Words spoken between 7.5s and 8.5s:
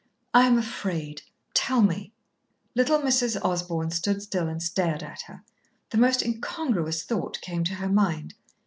to her mind.